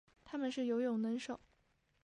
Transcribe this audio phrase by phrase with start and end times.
[0.25, 1.39] 它们是游泳能手。